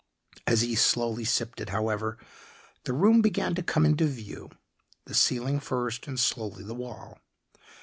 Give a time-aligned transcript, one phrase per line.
[0.47, 2.17] As he slowly sipped it, however,
[2.85, 4.49] the room began to come into view
[5.05, 7.19] the ceiling first and slowly the wall.